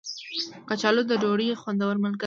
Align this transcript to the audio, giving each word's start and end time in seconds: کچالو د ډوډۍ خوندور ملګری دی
کچالو 0.69 1.01
د 1.07 1.11
ډوډۍ 1.21 1.49
خوندور 1.61 1.95
ملګری 2.03 2.17
دی 2.17 2.19